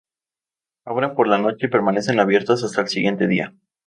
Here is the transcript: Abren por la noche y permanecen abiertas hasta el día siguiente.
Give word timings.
Abren 0.83 1.13
por 1.13 1.27
la 1.27 1.37
noche 1.37 1.67
y 1.67 1.69
permanecen 1.69 2.19
abiertas 2.19 2.63
hasta 2.63 2.81
el 2.81 2.87
día 2.87 2.91
siguiente. 2.95 3.51